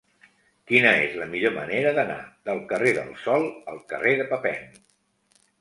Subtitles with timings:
[0.71, 2.17] Quina és la millor manera d'anar
[2.51, 4.69] del carrer del Sol al carrer de Papin?